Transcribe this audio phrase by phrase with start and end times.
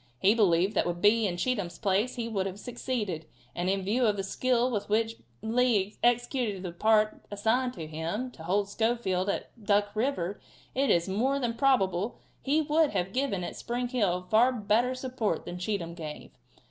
[0.17, 4.07] He believed that with Bee in Cheatham's place he would have succeeded, and in view
[4.07, 9.29] of the skill with which Lee executed the part assigned to him to hold Schofield
[9.29, 10.41] at Duck river,
[10.73, 15.45] it is more than probable he would have given at Spring Hill far better support
[15.45, 16.31] than Cheatham gave.